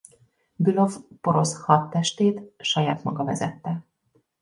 Bülow 0.55 0.89
porosz 1.21 1.53
hadtestét 1.63 2.53
saját 2.57 3.03
maga 3.03 3.23
vezette. 3.23 3.83